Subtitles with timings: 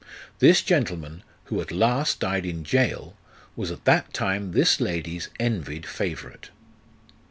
[0.39, 3.15] This gentleman, who at last died in gaol,
[3.55, 6.49] was at that time this lady's envied favourite.